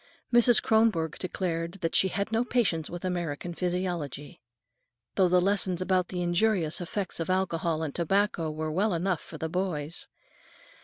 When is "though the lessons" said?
5.13-5.79